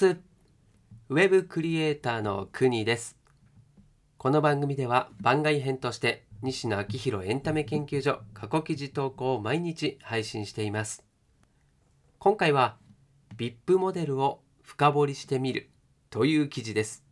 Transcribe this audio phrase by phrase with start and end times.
[0.00, 3.18] ウェブクリエイターの国です。
[4.16, 11.04] この番組では番外編として西野昭弘エンタメ研究所過去記事投稿を毎日配信しています。
[12.18, 12.78] 今回は
[13.36, 15.70] VIP モデルを深掘りしてみる
[16.08, 17.04] という記事です。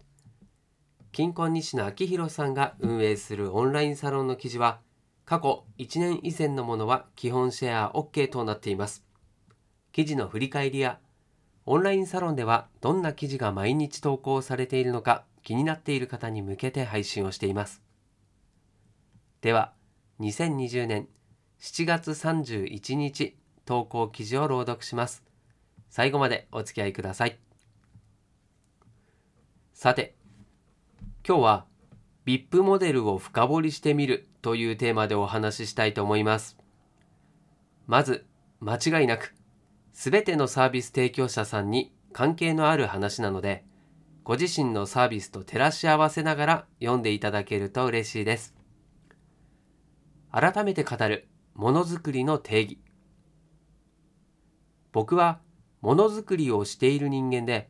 [1.12, 4.80] 金婚西野昭弘さんが運営するオンラインサロンの記事は
[5.26, 9.04] 過去1年以前のものは基本シェア OK となっています。
[9.92, 10.98] 記事の振り返りや
[11.66, 17.82] オンラインサロンではどんな記事が毎日投稿されているのか気になっている方に向けて配信をしています。
[19.40, 19.72] では
[20.20, 21.08] 2020年
[21.60, 25.22] 7月31日投稿記事を朗読します。
[25.90, 27.38] 最後までお付き合いください。
[29.74, 30.14] さて
[31.26, 31.66] 今日は
[32.26, 36.56] VIP モデルを深掘りしてみるというテーマでお話ししたいと思います。
[37.86, 38.26] まず
[38.60, 39.34] 間違いなく
[40.00, 43.66] すべてのサービス提供者さんに関係のある話なので
[44.24, 48.54] ご自身のサービスと照らし合わせながら読んでいただけると嬉しいです。
[50.32, 52.78] 改めて語るものづくりの定義。
[54.90, 55.38] 僕は
[55.82, 57.68] ものづくりをしている人間で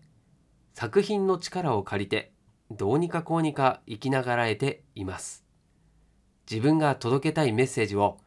[0.72, 2.32] 作品の力を借りて
[2.70, 5.44] どうにかこうにか生きながらえています。
[6.48, 8.18] 自分が届けたいメッセージを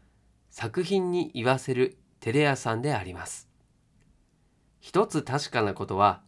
[0.49, 3.52] 作品に言わせるテレ屋さんであります。
[4.83, 6.21] 一つ確かなことは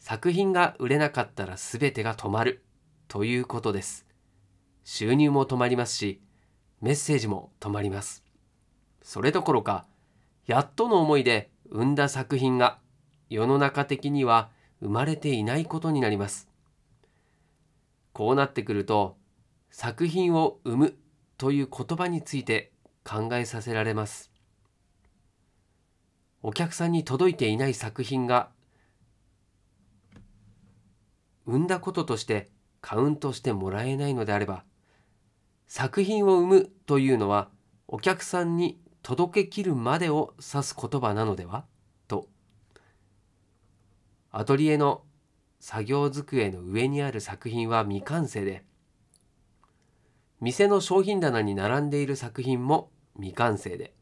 [0.00, 2.64] 作品が売れなかったら全てが止まる
[3.06, 4.04] ということです
[4.82, 6.20] 収入も止まりますし
[6.80, 8.24] メッセージも止まります
[9.02, 9.86] それどころか
[10.46, 12.78] やっとの思いで生んだ作品が
[13.30, 16.48] 世の中的には生まれていないことになります。
[18.12, 19.16] こうなってくると
[19.70, 20.96] 作品を生む
[21.38, 22.72] という言葉について
[23.04, 24.31] 考えさせられます。
[26.42, 28.50] お客さんに届いていない作品が
[31.46, 34.64] 生んだこととしてカウントしてもらえないのであれば
[35.68, 37.48] 作品を生むというのは
[37.88, 41.64] お客さんに届けきるまでを指す言葉なのでは
[42.08, 42.26] と
[44.30, 45.02] アトリエの
[45.60, 48.64] 作業机の上にある作品は未完成で
[50.40, 53.94] 店の商品棚に並んでいる作品も未完成で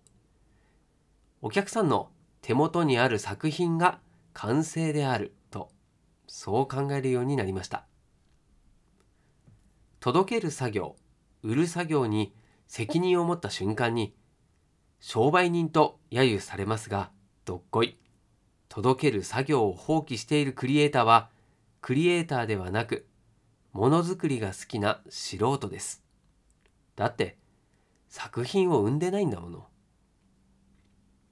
[1.42, 2.08] お客さんの
[2.42, 4.00] 手元にある作品が
[4.32, 5.70] 完成であると
[6.26, 7.86] そう考えるようになりました
[10.00, 10.96] 届ける作業
[11.42, 12.34] 売る作業に
[12.66, 14.14] 責任を持った瞬間に
[15.02, 17.10] 商売人と揶揄されますが、
[17.46, 17.98] どっこい。
[18.68, 21.30] 届ける作業を放棄しているクリエイターは、
[21.80, 23.06] クリエイターではなく、
[23.72, 26.04] ものづくりが好きな素人です。
[26.96, 27.38] だって、
[28.08, 29.66] 作品を生んでないんだもの。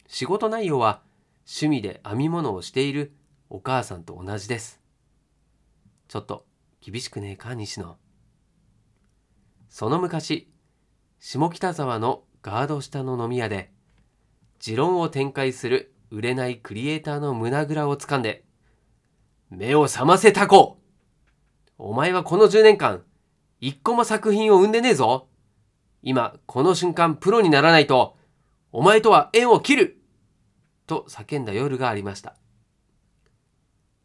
[0.09, 1.03] 仕事内容は
[1.47, 3.13] 趣味で編み物をしている
[3.51, 4.81] お母さんと同じです。
[6.09, 6.47] ちょっと
[6.81, 7.99] 厳しくねえか、西野。
[9.69, 10.51] その昔、
[11.21, 13.71] 下北沢のガード下の飲み屋で、
[14.61, 18.45] 持論を展開する売れないクリエイターの胸ぐらをつかんで、
[19.51, 20.79] 目を覚ませタコ
[21.77, 23.03] お前はこの10年間、
[23.61, 25.29] 一個も作品を生んでねえぞ
[26.03, 28.17] 今、この瞬間プロにならないと、
[28.73, 29.98] お前とは縁を切る
[30.89, 32.35] と叫んだ夜がありました。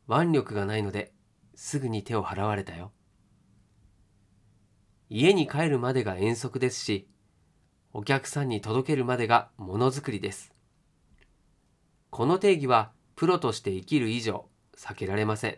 [0.08, 1.14] 腕力がないので、
[1.56, 2.92] すぐに手を払われたよ。
[5.10, 7.08] 家に帰るまでが遠足ですし、
[7.94, 10.54] お客さんに届けるまでがものづくりです。
[12.10, 14.46] この定義はプロとして生きる以上
[14.78, 15.58] 避けられません。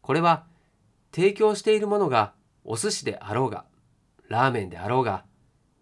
[0.00, 0.46] これは
[1.12, 2.34] 提供しているものが
[2.64, 3.66] お寿司であろうが、
[4.28, 5.24] ラーメンであろうが、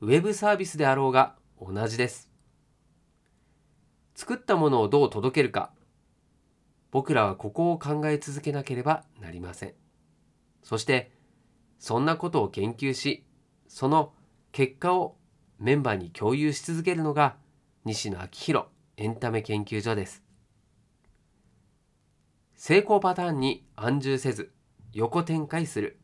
[0.00, 2.30] ウェブサービスであろうが同じです。
[4.16, 5.70] 作ったものをどう届けるか、
[6.90, 9.74] 僕らはここを考え続けなければなりません。
[10.62, 11.12] そして、
[11.78, 13.26] そんなことを研究し、
[13.68, 14.14] その
[14.52, 15.16] 結果を
[15.58, 17.36] メンバーに共有し続けるのが
[17.84, 18.66] 西野昭弘
[18.96, 20.22] エンタメ研究所です。
[22.54, 24.50] 成功パターンに安住せず
[24.94, 26.00] 横展開する。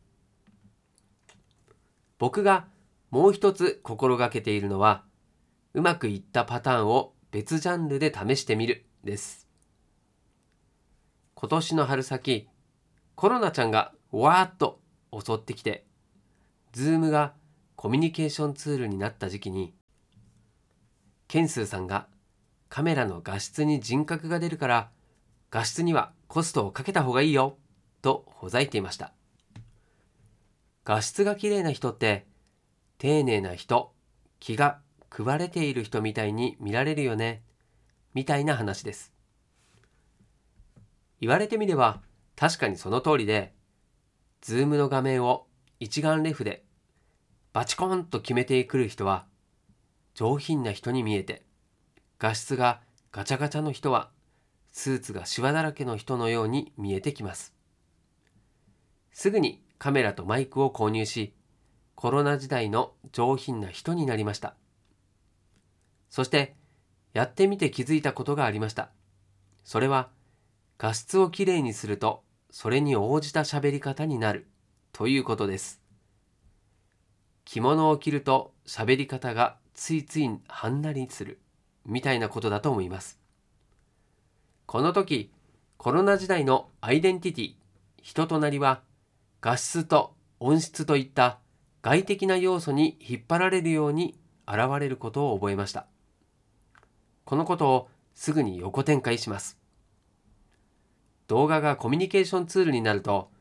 [2.19, 2.67] 僕が
[3.09, 5.03] もう一つ心がけているのは
[5.73, 9.47] うまくいったパターンを別ジャンルで試してみるです。
[11.33, 12.47] 今年の春先
[13.15, 14.79] コロナちゃんがわーっと
[15.11, 15.83] 襲ってきて
[16.73, 17.33] ズームが
[17.75, 19.73] コミュニケーションツールになった時期に
[21.27, 22.05] ケンスーさんが
[22.69, 24.91] カメラの画質に人格が出るから
[25.49, 27.57] 画質にはコストをかけた方がいいよ
[28.03, 29.11] とほざいていました
[30.85, 32.27] 画質が綺麗な人って
[32.99, 33.91] 丁寧な人
[34.39, 34.77] 気が
[35.15, 37.43] 配れている人みたいに見られるよね
[38.13, 39.13] みたいな話です
[41.21, 42.01] 言われてみれば
[42.35, 43.53] 確かにその通りで、
[44.41, 45.47] Zoomの画面を
[45.79, 46.65] 一眼レフで
[47.53, 49.25] バチコンと決めてくる人は
[50.15, 51.45] 上品な人に見えて、
[52.19, 52.81] 画質が
[53.11, 54.09] ガチャガチャの人は
[54.71, 57.53] スーツがシワだらけの人のように見えてきます。
[59.11, 61.33] すぐにカメラとマイクを購入し、
[61.95, 64.55] コロナ時代の上品な人になりました。
[66.13, 66.53] そして、
[67.13, 68.91] やってみて気づいたことがありました。
[69.63, 70.11] それは、
[70.77, 72.21] 画質をきれいにすると、
[72.51, 74.45] それに応じた喋り方になる
[74.91, 75.81] ということです。
[77.45, 81.39] 着物を着ると喋り方がついついはんなりする
[81.83, 83.19] みたいなことだと思います。
[84.67, 85.31] この時、
[85.77, 87.55] コロナ時代のアイデンティティ、
[88.03, 88.83] 人となりは
[89.41, 91.39] 画質と音質といった
[91.81, 94.15] 外的な要素に引っ張られるように
[94.47, 95.87] 現れることを覚えました。
[97.25, 99.57] このことをすぐに横展開します。
[101.27, 103.31] 動画がコミュニケーションツールになると、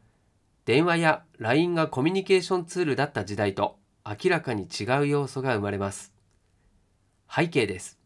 [0.64, 6.12] 電話や LINE がコミュニケーションツールだった時代と明らかに違う要素が生まれます。
[7.28, 7.98] 背景です。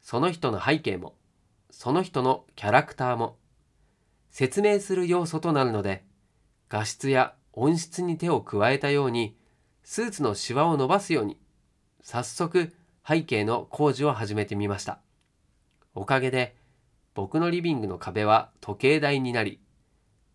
[0.00, 1.14] その人の背景も、
[1.70, 3.36] その人のキャラクターも、
[4.30, 6.04] 説明する要素となるので、
[6.68, 9.36] 画質や音質に手を加えたように、
[9.84, 11.38] スーツのシワを伸ばすように、
[12.02, 12.72] 早速
[13.06, 15.00] 背景の工事を始めてみました。
[15.94, 16.56] おかげで、
[17.14, 19.60] 僕のリビングの壁は時計台になり、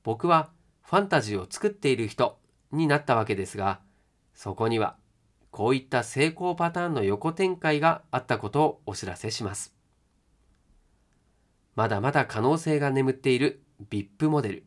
[0.03, 0.49] 僕は
[0.83, 2.37] ファンタジーを作っている人
[2.71, 3.79] になったわけですが、
[4.33, 4.97] そこには
[5.51, 9.73] こういった成功パターンの横展開があったことをお知らせします。
[11.75, 14.65] まだまだ可能性が眠っている VIP モデル。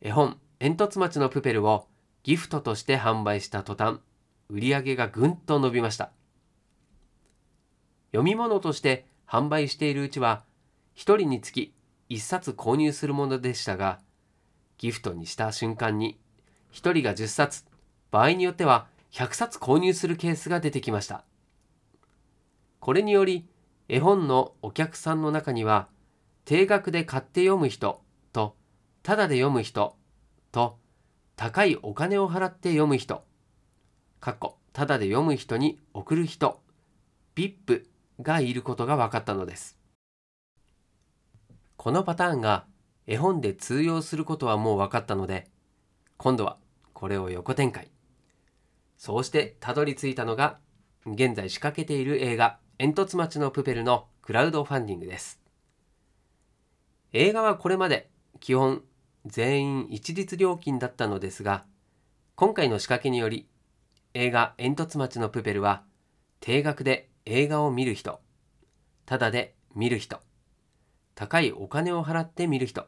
[0.00, 1.86] 絵本煙突町のプペルを
[2.22, 4.00] ギフトとして販売した途端、
[4.48, 6.10] 売り上げがぐんと伸びました。
[8.12, 10.44] 読み物として販売しているうちは、
[10.96, 11.74] 1人につき
[12.10, 14.00] 1冊購入するものでしたが、
[14.78, 16.18] ギフトにした瞬間に、
[16.72, 17.64] 1人が10冊、
[18.10, 21.24] 場合によっては100冊購入するケースが出てきました。
[22.80, 23.46] これにより、
[23.88, 25.88] 絵本のお客さんの中には、
[26.44, 28.00] 定額で買って読む人
[28.32, 28.56] と
[29.02, 29.96] ただで読む人
[30.52, 30.78] と
[31.36, 33.24] 高いお金を払って読む人
[34.20, 36.60] かっこただで読む人に送る人
[37.36, 37.84] VIP
[38.20, 39.78] がいることが分かったのです。
[41.76, 42.66] このパターンが
[43.06, 45.48] 絵本で通用することはもう分かったので
[46.16, 46.58] 今度は
[46.92, 47.90] これを横展開。
[48.96, 50.58] そうしてたどり着いたのが
[51.06, 55.40] 現在仕掛けている映画煙突町のプペルのクラウドファンディングです。
[57.12, 58.10] 映画はこれまで
[58.40, 58.82] 基本
[59.26, 61.64] 全員一律料金だったのですが、
[62.34, 63.48] 今回の仕掛けにより、
[64.14, 65.84] 映画煙突町のプペルは、
[66.40, 68.20] 定額で映画を見る人、
[69.04, 70.20] ただで見る人、
[71.14, 72.86] 高いお金を払って見る人、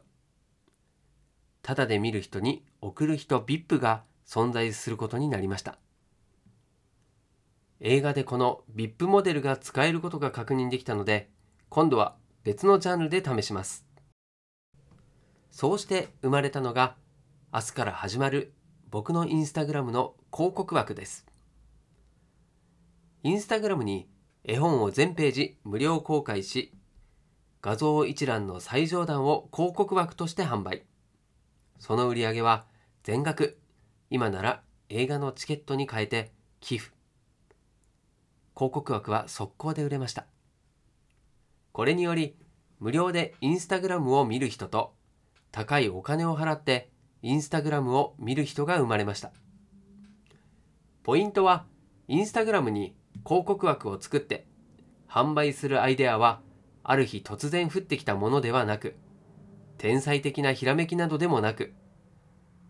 [1.61, 5.77] ただで見る人に送る人 VIP が存在することになりました。
[7.79, 11.29] 映画でこの VIP モデルが使えることが確認できたので、
[11.69, 13.85] 今度は別のジャンルで試します。
[15.51, 16.95] そうして生まれたのが
[17.53, 18.53] 明日から始まる
[18.91, 21.25] 僕のインスタグラムの広告枠です。
[23.23, 24.09] インスタグラムに
[24.43, 26.73] 絵本を全ページ無料公開し、
[27.61, 30.83] 画像一覧の最上段を広告枠として販売。
[31.79, 32.65] その売り上げは
[33.03, 33.57] 全額、
[34.09, 36.91] 今なら映画のチケットに変えて寄付。
[38.57, 40.25] 広告枠は速攻で売れました。
[41.71, 42.35] これにより、
[42.81, 44.93] 無料でインスタグラムを見る人と
[45.49, 46.91] 高いお金を払って
[47.23, 49.31] インスタグラムを見る人が生まれました。
[51.03, 51.65] ポイントは、
[52.07, 54.45] インスタグラムに広告枠を作って
[55.07, 56.41] 販売するアイデアは
[56.83, 58.95] ある日突然降ってきたものではなく、
[59.77, 61.73] 天才的なひらめきなどでもなく、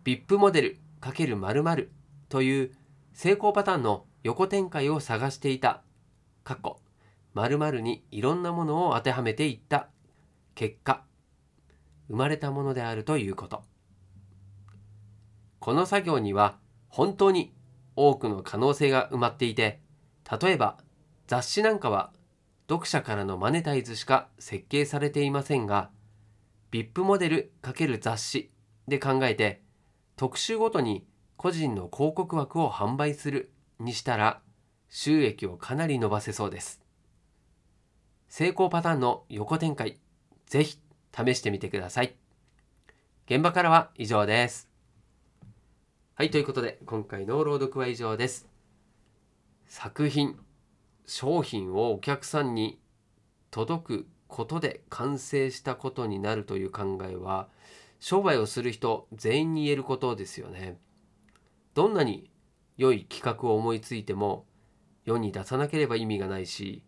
[0.04, 1.92] VIP モデル×〇〇
[2.28, 2.72] という
[3.12, 5.82] 成功パターンの横展開を探していた、
[6.44, 6.80] かっこ、
[7.34, 9.88] 〇〇にいろんなものを当てはめていった
[10.54, 11.04] 結果、
[12.08, 13.62] 生まれたものであるということ。
[15.62, 17.54] この作業には本当に
[17.94, 19.78] 多くの可能性が埋まっていて、
[20.42, 20.76] 例えば
[21.28, 22.12] 雑誌なんかは
[22.68, 25.90] 読者からのマネタイズしか設計されていませんが、
[26.72, 28.50] VIP モデル×雑誌
[28.88, 29.62] で考えて、
[30.16, 34.40] 特集ごとに個人の広告枠を販売するにしたら、
[34.88, 36.80] 収益をかなり伸ばせそうです。
[38.28, 40.00] 成功パターンの横展開、
[40.46, 40.80] ぜひ
[41.16, 42.16] 試してみてください。
[43.26, 44.71] 現場からは以上です。
[46.14, 48.46] はい、ということで今回の朗読は以上です。
[49.64, 50.38] 作品、
[51.06, 52.78] 商品をお客さんに
[53.50, 57.48] 届くことで完成したことになるという考えは
[57.98, 60.78] 商売をする人全員に言えることですよね。
[61.72, 62.30] どんなに
[62.76, 64.44] 良い企画を思いついても
[65.06, 66.84] 世に出さなければ意味がないし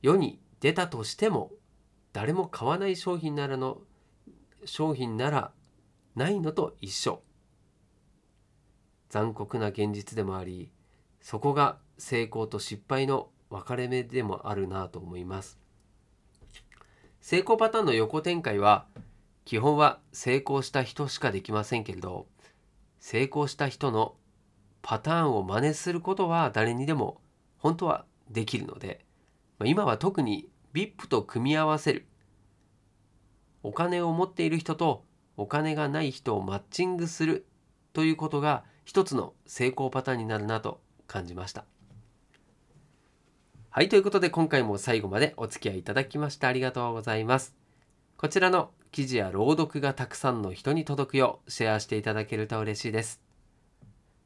[0.00, 1.50] 世に出たとしても
[2.14, 3.82] 誰も買わない商品ならの
[4.64, 5.52] 商品なら
[6.16, 7.22] ないのと一緒
[9.12, 10.70] 残酷な現実でもあり
[11.20, 15.58] そこが成功と失敗の分かれ目でもあるなと思います。
[17.20, 18.86] 成功パターンの横展開は
[19.44, 22.26] 基本は成功した人しかできませんけれど
[23.00, 24.14] 成功した人の
[24.80, 27.20] パターンを真似することは誰にでも
[27.58, 29.04] 本当はできるので
[29.62, 32.06] 今は特に VIP と組み合わせる。
[33.62, 35.04] お金を持っている人と
[35.36, 37.44] お金がない人をマッチングする
[37.92, 41.64] ということが一つの成功パターンになるなと感じました。
[43.70, 47.56] はい、ということで今回も最後までお付き合いいただきましてありがとうございます。
[48.16, 53.22] こちらの記事や朗読がたくさんの人に届くようシェアしていただけると嬉しいです。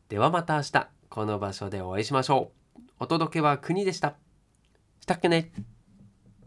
[0.08, 2.80] ではまた明日この場所でお会いしましょう。
[2.98, 4.16] お届けは国でした。
[5.00, 5.52] したっけね